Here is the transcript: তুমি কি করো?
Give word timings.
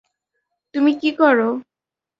তুমি 0.75 0.91
কি 1.01 1.09
করো? 1.11 1.49